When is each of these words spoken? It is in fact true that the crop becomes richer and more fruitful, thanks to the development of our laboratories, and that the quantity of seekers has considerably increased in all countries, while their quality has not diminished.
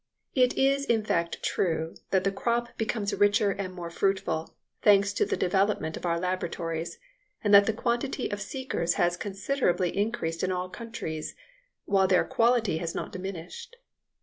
It 0.33 0.55
is 0.57 0.85
in 0.85 1.05
fact 1.05 1.43
true 1.43 1.93
that 2.09 2.23
the 2.23 2.31
crop 2.31 2.75
becomes 2.75 3.13
richer 3.13 3.51
and 3.51 3.71
more 3.71 3.91
fruitful, 3.91 4.55
thanks 4.81 5.13
to 5.13 5.25
the 5.27 5.37
development 5.37 5.95
of 5.95 6.07
our 6.07 6.19
laboratories, 6.19 6.97
and 7.43 7.53
that 7.53 7.67
the 7.67 7.71
quantity 7.73 8.27
of 8.31 8.41
seekers 8.41 8.95
has 8.95 9.15
considerably 9.15 9.95
increased 9.95 10.41
in 10.41 10.51
all 10.51 10.69
countries, 10.69 11.35
while 11.85 12.07
their 12.07 12.25
quality 12.25 12.79
has 12.79 12.95
not 12.95 13.11
diminished. 13.11 13.75